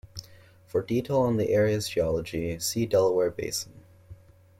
For 0.65 0.81
detail 0.81 1.17
on 1.19 1.37
the 1.37 1.49
area's 1.51 1.87
geology, 1.87 2.57
see 2.57 2.87
Delaware 2.87 3.29
Basin. 3.29 3.83